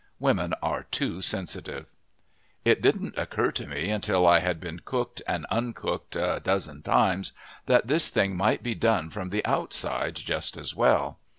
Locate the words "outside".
9.45-10.15